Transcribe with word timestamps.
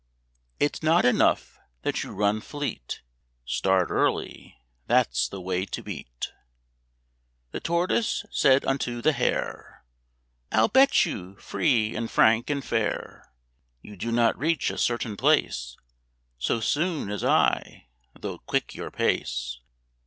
It's 0.59 0.81
not 0.81 1.05
enough 1.05 1.59
that 1.83 2.01
you 2.03 2.11
run 2.11 2.41
fleet; 2.41 3.03
Start 3.45 3.91
early, 3.91 4.57
that's 4.87 5.27
the 5.27 5.39
way 5.39 5.63
to 5.67 5.83
beat. 5.83 6.31
The 7.51 7.59
Tortoise 7.59 8.25
said 8.31 8.65
unto 8.65 9.03
the 9.03 9.11
Hare, 9.11 9.85
"I'll 10.51 10.69
bet 10.69 11.05
you, 11.05 11.35
free, 11.35 11.95
and 11.95 12.09
frank, 12.09 12.49
and 12.49 12.65
fair, 12.65 13.31
You 13.83 13.95
do 13.95 14.11
not 14.11 14.35
reach 14.39 14.71
a 14.71 14.77
certain 14.79 15.15
place 15.17 15.77
So 16.39 16.59
soon 16.61 17.11
as 17.11 17.23
I, 17.23 17.85
though 18.19 18.39
quick 18.39 18.73
your 18.73 18.89
pace." 18.89 19.59